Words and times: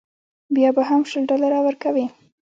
بیا 0.55 0.69
به 0.75 0.83
هم 0.89 1.01
شل 1.09 1.23
ډالره 1.29 1.59
ورکوې. 1.63 2.05